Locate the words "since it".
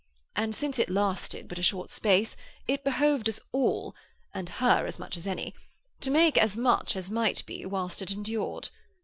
0.55-0.89